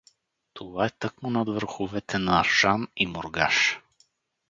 [0.53, 3.79] Това е тъкмо над върховете на Ржан и Мургаш.